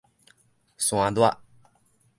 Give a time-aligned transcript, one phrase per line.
[0.79, 1.37] 山剌